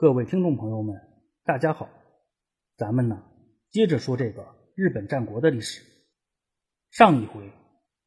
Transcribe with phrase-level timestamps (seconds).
[0.00, 0.96] 各位听众朋友们，
[1.44, 1.86] 大家好，
[2.78, 3.22] 咱们呢
[3.70, 5.82] 接着说这个日本战国的历史。
[6.88, 7.42] 上一回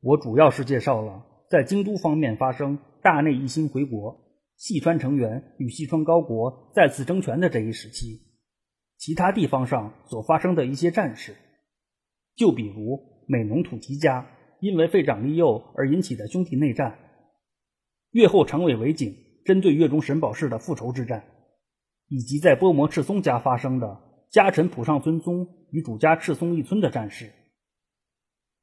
[0.01, 4.19] 我主要是介绍了在京都方面发生大内义兴回国、
[4.57, 8.19] 细川成员与细川高国再次争权的这一时期，
[8.97, 11.35] 其他地方上所发生的一些战事，
[12.35, 14.27] 就比如美浓土岐家
[14.61, 16.97] 因为废长立幼而引起的兄弟内战，
[18.09, 19.15] 越后长尾为景
[19.45, 21.23] 针对越中神保氏的复仇之战。
[22.13, 27.33] 以及在波摩赤松家发生的家臣浦上尊宗与主家赤松一村的战事，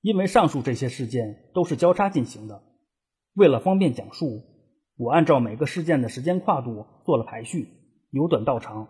[0.02, 2.62] 因为上述这些事件都是交叉进行的，
[3.34, 4.40] 为了方便讲述，
[4.96, 7.66] 我按照每个事件的时间跨度做了排序，
[8.10, 8.88] 由短到长。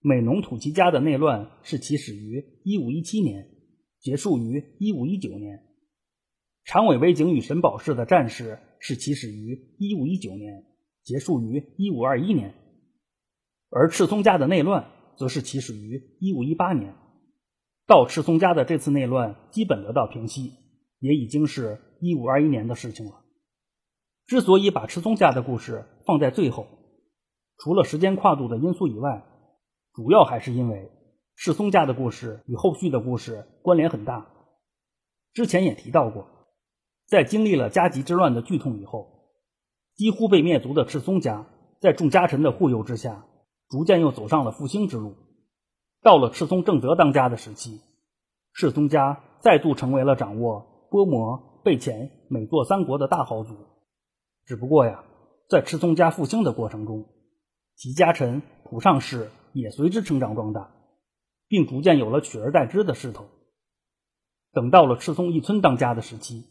[0.00, 3.48] 美浓土岐家的内乱是起始于1517年，
[4.00, 5.58] 结束于1519年；
[6.64, 10.64] 长尾为景与神保氏的战事是起始于1519年，
[11.04, 12.65] 结束于1521年。
[13.78, 14.86] 而赤松家的内乱
[15.18, 16.94] 则是起始于一五一八年，
[17.86, 20.54] 到赤松家的这次内乱基本得到平息，
[20.98, 23.12] 也已经是一五二一年的事情了。
[24.24, 26.66] 之所以把赤松家的故事放在最后，
[27.58, 29.26] 除了时间跨度的因素以外，
[29.92, 30.90] 主要还是因为
[31.36, 34.26] 赤松家的故事与后续的故事关联很大。
[35.34, 36.26] 之前也提到过，
[37.06, 39.34] 在经历了家吉之乱的剧痛以后，
[39.96, 41.46] 几乎被灭族的赤松家，
[41.78, 43.26] 在众家臣的护佑之下。
[43.68, 45.14] 逐渐又走上了复兴之路。
[46.02, 47.80] 到了赤松正则当家的时期，
[48.52, 53.56] 赤松家再度成为了掌握波摩、备前、美作三国的大豪族。
[54.44, 55.04] 只不过呀，
[55.48, 57.06] 在赤松家复兴的过程中，
[57.74, 60.70] 其家臣浦上氏也随之成长壮大，
[61.48, 63.24] 并逐渐有了取而代之的势头。
[64.52, 66.44] 等到了赤松一村当家的时期，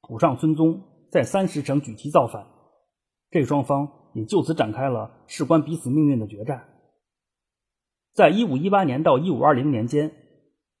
[0.00, 2.46] 浦上村宗在三石城举旗造反，
[3.30, 3.99] 这双方。
[4.14, 6.68] 也就此展开了事关彼此命运的决战。
[8.12, 10.12] 在一五一八年到一五二零年间，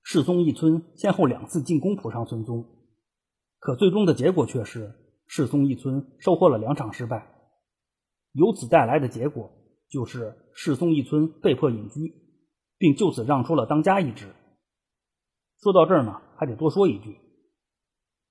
[0.02, 2.66] 世宗义村先后两次进攻浦上村宗，
[3.58, 4.94] 可最终的结果却是
[5.26, 7.30] 世宗义村收获了两场失败。
[8.32, 9.50] 由此带来的结果
[9.88, 12.14] 就是世宗义村被迫隐居，
[12.78, 14.26] 并就此让出了当家一职。
[15.62, 17.18] 说到这儿呢，还得多说一句，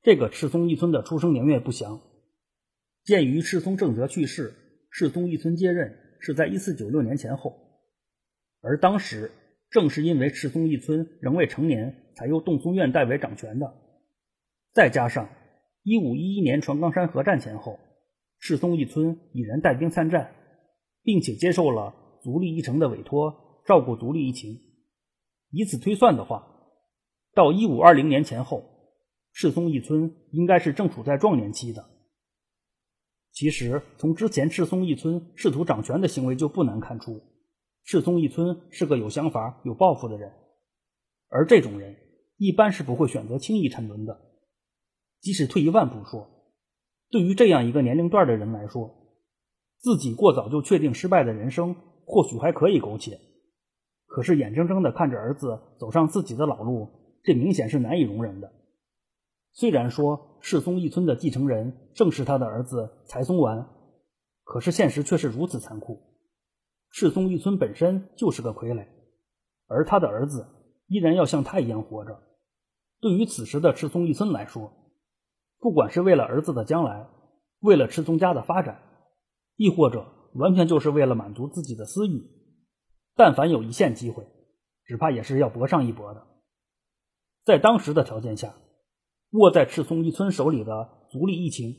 [0.02, 2.02] 这个赤松义村的出生年月不详，
[3.06, 4.56] 鉴于赤松正则去世。
[4.90, 7.56] 世宗一村接任是在一四九六年前后，
[8.62, 9.32] 而当时
[9.70, 13.74] 正是因为世宗一村仍未成年，才由洞松院代为掌权的。
[14.74, 15.30] 再加上
[15.84, 17.80] 一五一一年船冈山合战前后，
[18.40, 20.36] 世宗一村以人带兵参战，
[21.04, 24.60] 并且接受了足利义成的委托，照顾足利义晴。
[25.52, 26.48] 以此推算的话，
[27.34, 28.64] 到一五二零年前后，
[29.32, 31.86] 世宗一村应该是正处在壮年期的。
[33.40, 37.22] 其实，从之前赤松一村试图掌权的行为就不难看出，
[37.86, 40.30] 赤松一村是个有想法、有抱负的人，
[41.30, 41.96] 而这种人
[42.36, 44.20] 一般是不会选择轻易沉沦的。
[45.22, 46.28] 即使退一万步说，
[47.12, 48.94] 对于这样一个年龄段的人来说，
[49.78, 53.22] 自己过早就确定失败的人生或许还可以苟且，
[54.06, 56.90] 可是眼睁睁地看着儿子走上自己的老路，
[57.24, 58.52] 这明显是难以容忍的。
[59.54, 63.70] 虽然说世松一村的继承人正是他的儿子柴松丸，
[64.44, 66.02] 可是现实却是如此残酷。
[66.90, 68.88] 世松一村本身就是个傀儡，
[69.68, 70.48] 而他的儿子
[70.88, 72.22] 依然要像他一样活着。
[73.00, 74.72] 对于此时的赤松一村来说，
[75.60, 77.08] 不管是为了儿子的将来，
[77.60, 78.82] 为了赤松家的发展，
[79.56, 82.26] 亦或者完全就是为了满足自己的私欲，
[83.16, 84.26] 但凡有一线机会，
[84.86, 86.26] 只怕也是要搏上一搏的。
[87.46, 88.56] 在当时的条件下。
[89.32, 91.76] 握在赤松一村手里的足利义晴，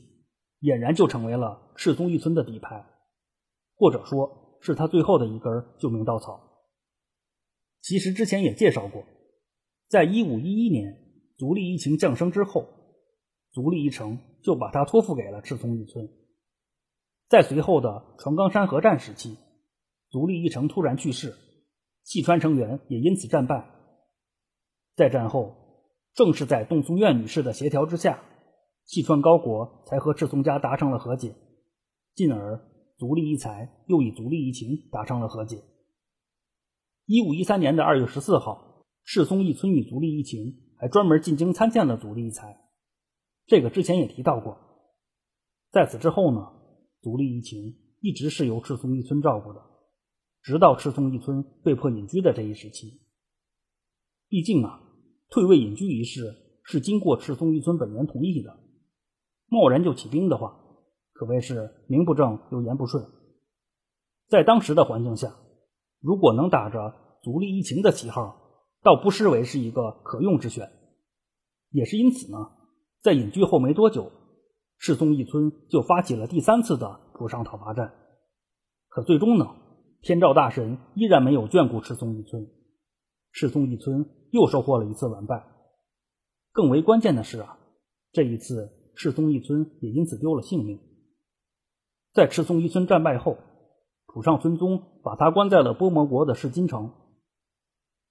[0.61, 2.85] 俨然就成为了赤松一村的底牌，
[3.75, 6.65] 或者说是他最后的一根救命稻草。
[7.81, 9.03] 其实之前也介绍过，
[9.89, 10.97] 在一五一一年
[11.37, 12.69] 足利义晴降生之后，
[13.51, 16.07] 足利义成就把他托付给了赤松一村。
[17.27, 19.37] 在随后的船冈山合战时期，
[20.09, 21.35] 足利义成突然去世，
[22.05, 23.69] 细川成员也因此战败。
[24.95, 25.60] 在战后。
[26.13, 28.21] 正是在洞松院女士的协调之下，
[28.83, 31.35] 细川高国才和赤松家达成了和解，
[32.13, 32.59] 进而
[32.97, 35.63] 足利义才又与足利义晴达成了和解。
[37.05, 42.59] 一五一三年的二月十四号，赤松义村与足利义晴还专门进京参见了足利义才，
[43.45, 44.57] 这个之前也提到过。
[45.71, 46.51] 在此之后呢，
[47.01, 49.61] 足利义晴一直是由赤松义村照顾的，
[50.41, 53.01] 直到赤松义村被迫隐居的这一时期。
[54.27, 54.89] 毕竟啊。
[55.31, 58.59] 退位隐居一事是经过赤松义村本人同意的，
[59.47, 60.59] 贸然就起兵的话，
[61.13, 63.05] 可谓是名不正又言不顺。
[64.27, 65.33] 在当时的环境下，
[66.01, 66.93] 如果能打着
[67.23, 70.69] 足利疫情的旗号，倒不失为是一个可用之选。
[71.69, 72.37] 也是因此呢，
[73.01, 74.11] 在隐居后没多久，
[74.79, 77.93] 赤松义村就发起了第三次的浦上讨伐战。
[78.89, 79.45] 可最终呢，
[80.01, 82.45] 天照大神依然没有眷顾赤松义村，
[83.31, 85.47] 赤松一村又收获了一次完败。
[86.51, 87.57] 更为关键的是啊，
[88.11, 90.79] 这一次赤松一村也因此丢了性命。
[92.13, 93.37] 在赤松一村战败后，
[94.05, 96.91] 浦上村宗把他关在了波摩国的市金城。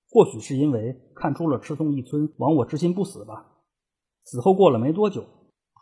[0.09, 3.59] 或许是因为看出了赤松一村亡我之心不死吧。
[4.25, 5.25] 死后过了没多久，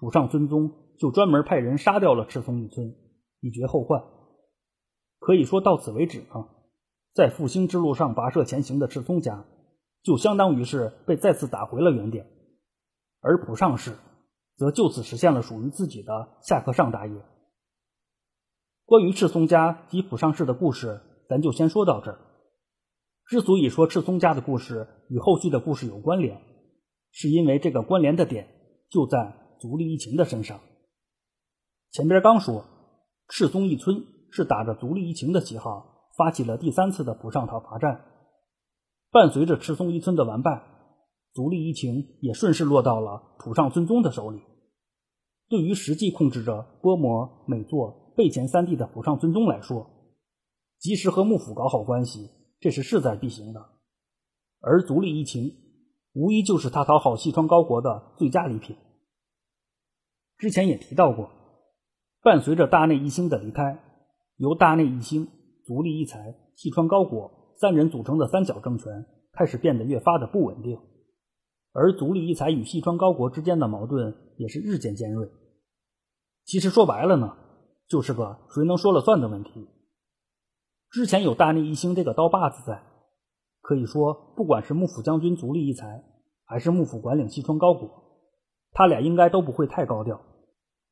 [0.01, 2.95] 浦上村宗就专门派人杀掉了赤松一村，
[3.41, 4.03] 以绝后患。
[5.21, 6.49] 可以说到此为止啊，
[7.19, 9.45] 在复兴之路上跋涉前行的赤松家，
[10.05, 12.31] 就相当于是被再次打回了原点，
[13.19, 13.97] 而浦上氏
[14.57, 17.21] 则就此实现了属于自己的下克上大业。
[18.85, 22.21] 关于赤松家及浦上氏的故事，咱就先说到这儿。
[23.27, 26.41] 之所以说赤松家的故事与后续的故事有关联，
[27.11, 28.47] 是因为这个关联的点
[28.91, 30.61] 就在足利义晴的身上。
[31.91, 32.65] 前边刚说
[33.29, 38.05] 赤松义村是打着足利义晴的旗号发起了第三次的浦上讨伐战，
[39.13, 40.63] 伴随着赤松一村的完败，
[41.33, 44.43] 足利义晴也顺势落到了浦上村宗的手里。
[45.49, 49.89] 对于实际控制着波摩、美作、备前三地的浦上村宗来说，
[50.79, 52.31] 及时和幕府搞好关系。
[52.61, 53.65] 这是势在必行的，
[54.59, 55.53] 而足利义晴
[56.13, 58.77] 无疑就是他讨好细川高国的最佳礼品。
[60.39, 61.31] 之前也提到过，
[62.21, 63.81] 伴随着大内义兴的离开，
[64.39, 65.29] 由大内义兴、
[65.69, 70.79] 足利义才、细川高国三人组成的三角政权开始变得越发的不稳定，
[71.75, 75.29] 而足利义才与细川高国之间的矛盾也是日渐尖锐。
[76.47, 77.37] 其实说白了呢，
[77.87, 79.69] 就是个谁能说了算的问题。
[80.91, 82.83] 之前有大内义兴这个刀把子在，
[83.61, 86.03] 可以说不管是幕府将军足利义才，
[86.47, 87.91] 还是幕府管领细川高国，
[88.73, 90.19] 他俩应该都不会太高调。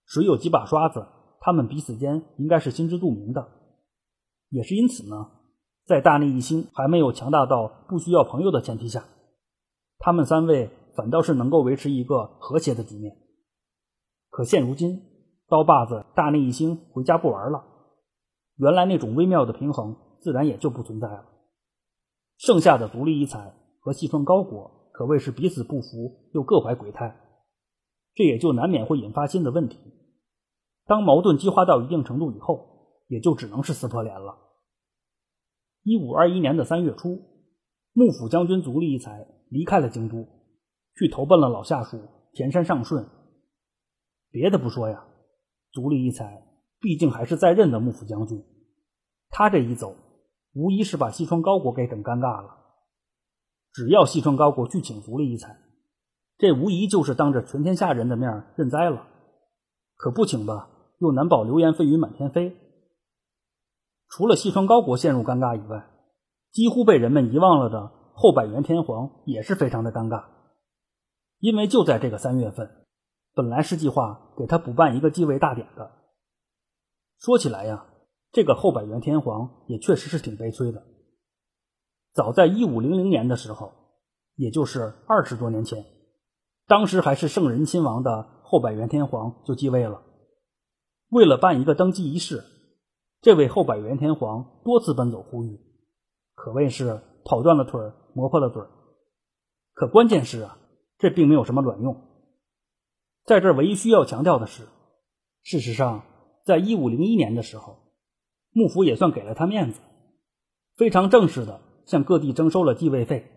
[0.05, 1.07] 谁有几把刷子，
[1.41, 3.56] 他们彼此间应该是心知肚明的。
[4.57, 5.33] 也是因此呢，
[5.85, 9.05] 在大内义兴还没有强大到不需要朋友的前提下，
[9.99, 13.15] 他们三位反倒是能够维持一个和谐的局面。
[14.31, 15.03] 可现如今，
[15.47, 17.63] 刀把子大内义兴回家不玩了。
[18.57, 21.27] 原来那种微妙的平衡自然也就不存在了。
[22.39, 27.15] 剩下的独立一彩和细川高国可谓是彼此不服，又各怀鬼胎，
[28.15, 29.79] 这也就难免会引发新的问题。
[30.87, 34.46] 当矛盾激化到一定程度以后，也就只能是撕破脸了。
[35.87, 37.23] 一五二一年的三月初，
[37.93, 40.27] 幕府将军足利义才离开了京都，
[40.97, 42.01] 去投奔了老下属
[42.33, 43.07] 田山上顺。
[44.33, 45.05] 别的不说呀，
[45.71, 46.43] 足利义才。
[46.81, 48.45] 毕竟还是在任的幕府将军，
[49.29, 49.95] 他这一走，
[50.55, 52.51] 无疑是把西川高国给整尴尬了。
[53.73, 55.57] 只要西川高国去请足利义才，
[56.37, 59.07] 这无疑就是当着全天下人的面认栽了。
[59.95, 60.69] 可不请吧，
[60.99, 62.57] 又难保流言蜚语满天飞。
[64.09, 65.91] 除了西川高国陷入尴尬以外，
[66.53, 70.25] 几乎被人们遗忘了的后百元天皇也是非常的尴尬。
[71.39, 72.87] 因为就在这个三月份，
[73.35, 75.91] 本来是计划给他补办一个继位大典的。
[77.19, 77.87] 说起来呀，
[78.33, 80.83] 这个后百元天皇也确实是挺悲催的。
[82.15, 83.73] 早在一五零零年的时候，
[84.37, 85.85] 也就是二十多年前，
[86.67, 90.03] 当时还是圣人亲王的后百元天皇就继位了。
[91.11, 92.43] 为了办一个登基仪式，
[93.27, 95.59] 这位后百元天皇多次奔走呼吁，
[96.37, 98.71] 可谓是跑断了腿儿磨破了嘴儿
[99.75, 100.59] 可关键是啊，
[100.97, 101.97] 这并没有什么卵用。
[103.25, 104.69] 在这儿唯一需要强调的是，
[105.43, 106.05] 事实上。
[106.45, 107.79] 在一五零一年的时候，
[108.53, 109.81] 幕府也算给了他面子，
[110.77, 113.29] 非常正式的向各地征收了继位费，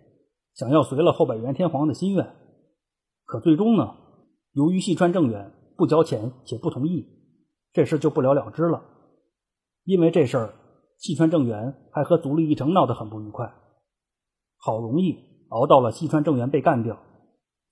[0.53, 2.35] 想要随了后百元天皇的心愿。
[3.25, 3.95] 可最终呢，
[4.51, 7.07] 由于细川政远不交钱且不同意，
[7.73, 8.83] 这事就不了了之了。
[9.89, 10.53] 因为这事儿，
[10.99, 13.51] 细川政元还和足利义成闹得很不愉快。
[14.55, 15.17] 好容易
[15.49, 16.99] 熬到了细川政元被干掉，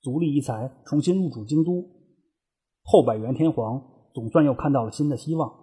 [0.01, 1.85] 足利义才重新入主京都，
[2.81, 3.83] 后百元天皇。
[4.15, 5.53] 总算又看到了新的希望。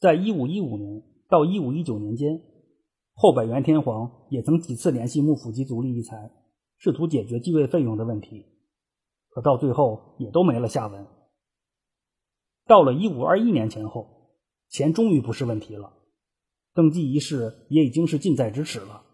[0.00, 2.40] 在一五一五年到一五一九年间，
[3.12, 6.32] 后百元天皇也曾几次联系幕府及足利义才，
[6.78, 8.46] 试图解决继位费用的问题，
[9.28, 11.06] 可到最后也都没了下文。
[12.66, 14.13] 到了一五二一年前后，
[14.74, 15.92] 钱终于不是问题了，
[16.74, 19.04] 登基仪式也已经是近在咫尺了。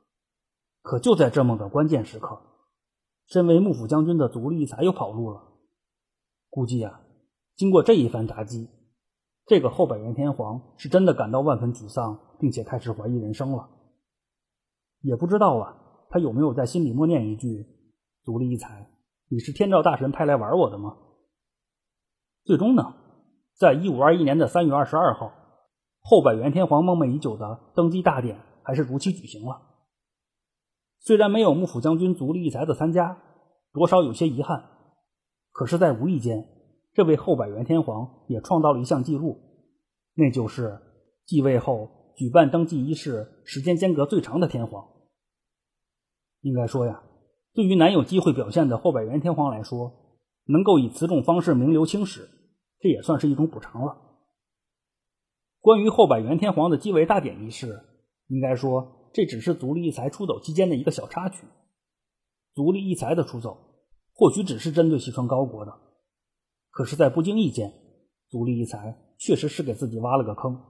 [0.81, 2.41] 可就在这么个关键时刻，
[3.27, 5.43] 身为幕府将军的足利义才又跑路了。
[6.49, 7.03] 估计啊。
[7.57, 8.71] 经过这一番打击，
[9.45, 13.69] 这个后百元天皇是真的感到万分沮丧，并且开始怀疑人生了。
[15.03, 15.77] 也不知道啊，
[16.09, 17.67] 他有没有在心里默念一句
[18.25, 18.91] ：“足利义才，
[19.29, 20.97] 你是天照大神派来玩我的吗？”
[22.45, 22.95] 最终呢，
[23.59, 25.31] 在一五二一年的三月二十二号，
[26.01, 29.63] 后百元天皇梦寐已久的登基大典还是如期举行了。
[30.99, 33.23] 虽然没有幕府将军足利义才的参加，
[33.73, 34.65] 多少有些遗憾。
[35.53, 36.47] 可是，在无意间，
[36.93, 39.39] 这位后百元天皇也创造了一项记录，
[40.15, 40.81] 那就是
[41.27, 44.87] 继位后举办登基仪式时间间隔最长的天皇。
[46.41, 47.03] 应该说呀，
[47.53, 49.93] 对于难有机会表现的后百元天皇来说，
[50.47, 52.29] 能够以此种方式名留青史，
[52.79, 54.10] 这也算是一种补偿了。
[55.61, 57.81] 关于后百元天皇的继位大典仪式，
[58.29, 58.97] 应该说。
[59.13, 61.45] 这只是足利义才出走期间的一个小插曲。
[62.55, 63.59] 足利义才的出走，
[64.13, 65.77] 或许只是针对西川高国的，
[66.71, 67.73] 可是，在不经意间，
[68.29, 70.63] 足利义才确实是给自己挖了个坑。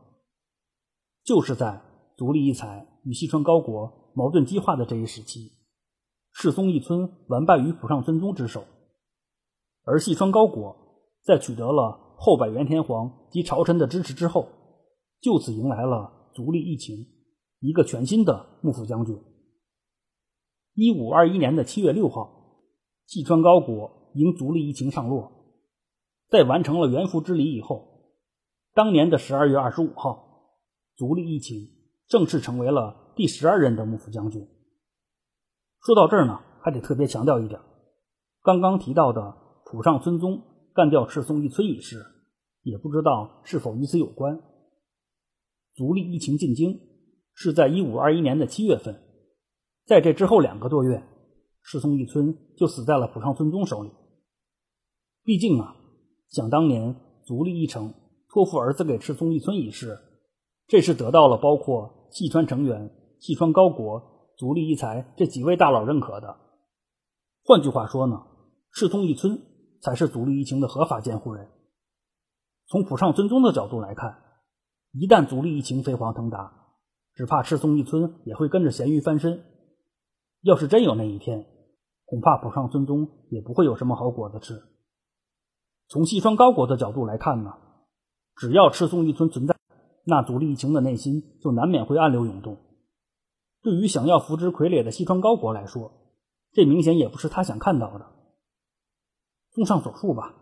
[1.23, 1.82] 就是在
[2.16, 5.52] 足利义才与西川高国矛盾激化的这一时期，
[6.32, 8.64] 世松一村完败于浦上村宗之手，
[9.85, 10.75] 而西川高国
[11.23, 14.49] 在取得了后百元天皇及朝臣的支持之后，
[15.21, 17.07] 就此迎来了足利义晴。
[17.61, 19.23] 一个全新的幕府将军。
[20.73, 22.62] 一五二一年的七月六号，
[23.05, 25.31] 细川高国迎足利义晴上洛，
[26.31, 28.15] 在完成了元服之礼以后，
[28.73, 30.57] 当年的十二月二十五号，
[30.97, 31.69] 足利义晴
[32.07, 34.49] 正式成为了第十二任的幕府将军。
[35.83, 37.61] 说到这儿呢，还得特别强调一点，
[38.43, 39.37] 刚刚提到的
[39.67, 42.07] 浦上村宗干掉赤松义村一事，
[42.62, 44.41] 也不知道是否与此有关。
[45.75, 46.89] 足利义晴进京。
[47.33, 49.03] 是在一五二一年的七月份，
[49.87, 51.03] 在这之后两个多月，
[51.62, 53.91] 赤松一村就死在了浦上村宗手里。
[55.23, 55.75] 毕竟啊，
[56.29, 57.95] 想当年足利义成
[58.29, 59.99] 托付儿子给赤松一村一事，
[60.67, 66.37] 这是得到了包括细川成员、细川高国、足利义才这几位大佬认可的。
[67.43, 68.21] 换句话说呢，
[68.75, 69.41] 赤松一村
[69.81, 71.49] 才是足利义晴的合法监护人。
[72.67, 74.23] 从浦上村宗的角度来看，
[74.92, 76.52] 一旦足利义晴飞黄腾达，
[77.14, 79.44] 只怕赤松一村也会跟着咸鱼翻身。
[80.42, 81.47] 要是真有那一天，
[82.06, 84.61] 恐怕浦上村宗也不会有什么好果子吃。
[85.87, 87.52] 从西川高国的角度来看呢，
[88.35, 89.56] 只要赤松一村存在，
[90.04, 92.56] 那足利义晴的内心就难免会暗流涌动。
[93.62, 95.92] 对于想要扶植傀儡的西川高国来说，
[96.52, 98.06] 这明显也不是他想看到的。
[99.52, 100.35] 综上所述吧，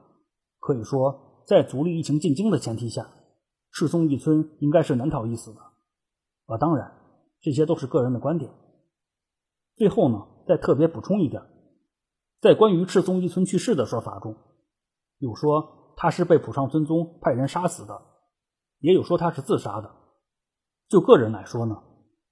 [0.59, 3.11] 可以说，在足利义晴进京的前提下，
[3.71, 5.61] 赤松义村应该是难逃一死的。
[6.47, 6.93] 啊，当然，
[7.41, 8.51] 这些都是个人的观点。
[9.77, 11.43] 最后呢，再特别补充一点，
[12.41, 14.35] 在关于赤松一村去世的说法中，
[15.19, 18.03] 有说他是被浦上村宗派人杀死的，
[18.81, 19.91] 也有说他是自杀的。
[20.89, 21.83] 就个人来说呢，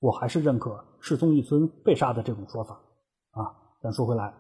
[0.01, 2.81] 我还是认可赤松一村被杀的这种说法。
[3.33, 4.35] 啊，但说回来，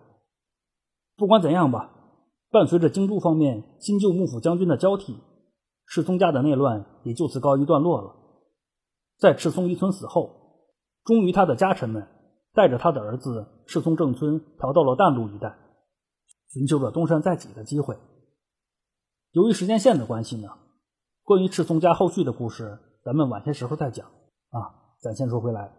[1.16, 1.92] 不管怎样吧，
[2.50, 5.18] 伴随着京都方面新旧幕府将军的交替，
[5.86, 8.14] 赤松家的内乱也就此告一段落了。
[9.18, 10.30] 在赤松一村死后，
[11.04, 12.06] 终于他的家臣们
[12.52, 15.56] 带着他的儿子赤松正村逃到了淡路一带，
[16.48, 17.96] 寻求着东山再起的机会。
[19.32, 20.48] 由于时间线的关系呢，
[21.22, 24.06] 关于赤松家后续的故事，咱们晚些时候再讲
[24.50, 24.86] 啊。
[24.98, 25.72] 咱先说回来，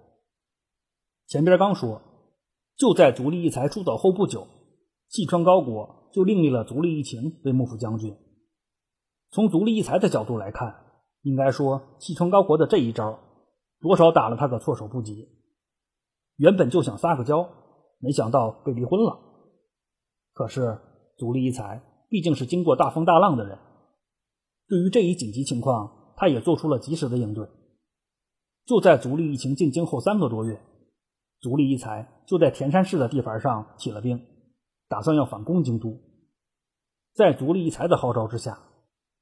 [1.27, 2.01] 前边刚说，
[2.77, 4.47] 就在足利义才出走后不久，
[5.09, 8.15] 细川高国就另立了足利义晴为幕府将军。
[9.29, 10.75] 从足利义才的角度来看，
[11.21, 13.19] 应该说细川高国的这一招。
[13.79, 15.29] 多少打了他个措手不及。
[16.37, 17.47] 原本就想撒个娇，
[17.99, 19.19] 没想到被离婚了。
[20.33, 20.79] 可是
[21.17, 23.59] 足利义才毕竟是经过大风大浪的人，
[24.67, 27.47] 对于这一紧急情况，他也做出了及时的应对。
[28.65, 30.59] 就在足利义晴进京后三个多月，
[31.39, 34.19] 足利义才就在田山市的地盘上起了兵，
[34.87, 35.99] 打算要反攻京都。
[37.13, 38.59] 在足利义才的号召之下，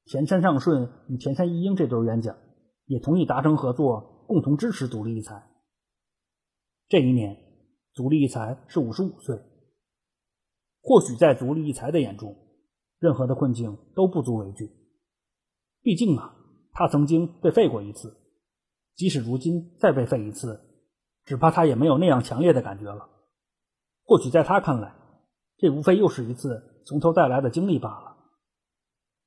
[0.06, 2.38] 田山上顺与田山一英这对冤家
[2.86, 4.14] 也同意达成合作。
[4.28, 5.44] 共同支持足利义才。
[6.88, 7.38] 这一年，
[7.94, 9.40] 足利义才是五十五岁。
[10.82, 12.36] 或许在足利义才的眼中，
[12.98, 14.72] 任何的困境都不足为惧。
[15.84, 16.36] 毕竟啊，
[16.72, 18.18] 他曾经被废过一次，
[18.96, 20.60] 即使如今再被废一次，
[21.24, 23.08] 只怕他也没有那样强烈的感觉了。
[24.06, 24.96] 或许在他看来，
[25.58, 28.15] 这无非又是一次从头再来的经历罢了。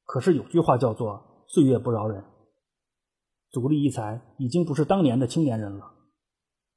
[0.09, 2.25] 可是有句话叫做“岁月不饶人”。
[3.53, 5.85] 足利义才已经不是当年的青年人了，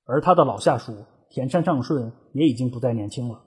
[0.04, 3.46] 而他的老下属田山上顺也已经不再年轻了。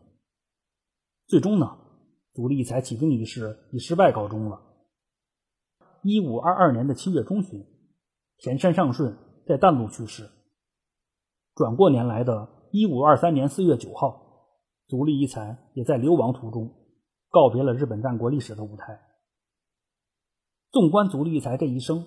[1.26, 1.76] 最终呢，
[2.32, 4.62] 足利义才起兵一事以失败告终了。
[6.02, 7.66] 一五二二年的七月中旬，
[8.38, 10.30] 田山上顺在淡路去世。
[11.54, 14.48] 转过年来的一五二三年四月九号，
[14.86, 16.74] 足利义才也在流亡途中
[17.28, 18.98] 告别了日本战国历史的舞台。
[20.74, 22.04] 纵观足利义才这一生，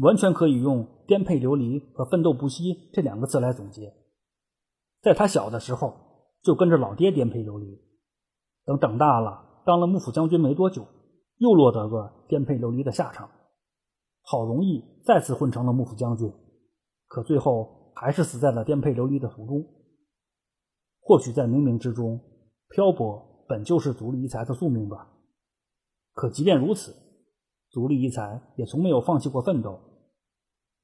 [0.00, 3.94] 完全可以用“颠沛流离”和“奋斗不息”这两个字来总结。
[5.00, 5.94] 在他小的时候，
[6.42, 7.80] 就跟着老爹颠沛流离；
[8.66, 10.86] 等长大了，当了幕府将军没多久，
[11.38, 13.30] 又落得个颠沛流离的下场。
[14.20, 16.30] 好容易再次混成了幕府将军，
[17.06, 19.64] 可最后还是死在了颠沛流离的途中。
[21.00, 22.20] 或许在冥冥之中，
[22.68, 25.14] 漂泊本就是足利义才的宿命吧。
[26.12, 26.94] 可即便如此，
[27.76, 29.78] 足利义才也从没有放弃过奋斗。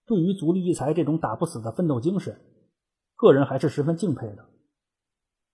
[0.04, 2.38] 对于足利义才这种打不死的奋斗精神，
[3.16, 4.44] 个人还是十分敬佩的。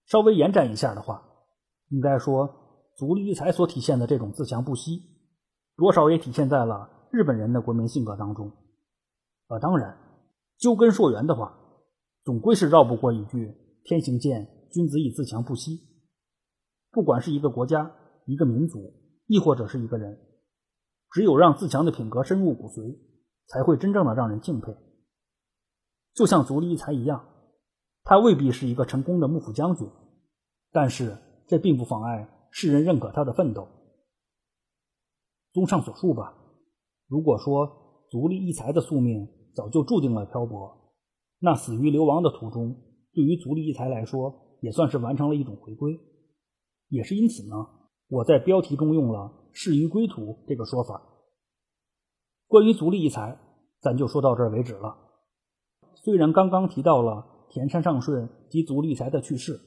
[0.07, 1.23] 稍微延展一下的话，
[1.90, 5.00] 应该说足利义才所体现的这种自强不息，
[5.76, 8.50] 多少也体现在了日本人的国民性格当中。
[9.47, 9.97] 啊，当然，
[10.59, 11.57] 究根溯源的话，
[12.25, 13.54] 总归是绕不过一句
[13.87, 15.87] “天行健，君子以自强不息”。
[16.90, 18.92] 不管是一个国家、一个民族，
[19.28, 20.18] 亦或者是一个人。
[21.10, 22.98] 只有让自强的品格深入骨髓，
[23.46, 24.76] 才会真正的让人敬佩。
[26.14, 27.24] 就像足利义才一样，
[28.04, 29.88] 他未必是一个成功的幕府将军，
[30.72, 33.68] 但是这并不妨碍世人认可他的奋斗。
[35.52, 36.34] 综上所述吧，
[37.06, 40.92] 如果说足利义才的宿命早就注定了漂泊，
[41.38, 42.76] 那死于流亡的途中，
[43.12, 45.98] 对于足利义才来说，也算是完成了一种回归。
[46.88, 47.54] 也是因此呢，
[48.08, 49.38] 我在标题中用了。
[49.60, 51.02] 适于归途这个说法。
[52.46, 53.40] 关于足利义才，
[53.80, 54.96] 咱就说到这儿为止了。
[55.96, 59.60] 虽然刚刚提到了田山上顺及足利义才的去世，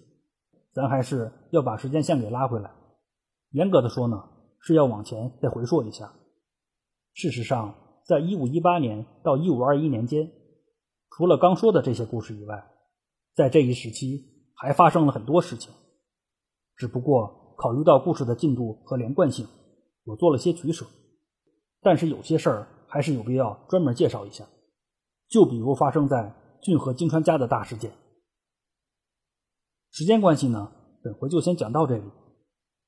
[0.71, 2.71] 咱还是要把时间线给拉回来。
[3.49, 4.29] 严格的说呢，
[4.61, 6.13] 是要往前再回溯一下。
[7.11, 10.31] 事实上，在一五一八年到一五二一年间，
[11.09, 12.65] 除了刚说的这些故事以外，
[13.35, 15.73] 在这一时期还发生了很多事情。
[16.77, 19.45] 只不过考虑到故事的进度和连贯性。
[20.03, 20.85] 我做了些取舍，
[21.81, 24.47] 但是有些事儿还是有必要专门介绍一下。
[25.27, 27.93] 就比如发生在俊河金川家的大事件。
[29.89, 30.71] 时间关系呢，
[31.03, 32.03] 本回就先讲到这里，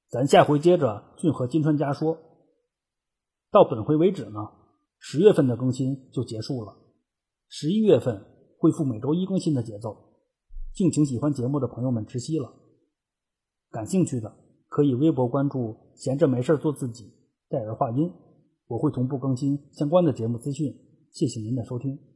[0.10, 2.18] 咱下回接着俊河金川家说。
[3.52, 4.40] 到本回为止呢，
[4.98, 6.76] 十月份的更新就结束了，
[7.48, 8.26] 十一月份
[8.58, 9.96] 恢复每周一更新的节奏，
[10.74, 12.52] 敬请喜欢节目的朋友们知悉了。
[13.70, 14.43] 感兴趣的。
[14.74, 17.14] 可以微博关注“闲着没事做自己”，
[17.48, 18.12] 戴尔话音，
[18.66, 20.76] 我会同步更新相关的节目资讯。
[21.12, 22.13] 谢谢您的收听。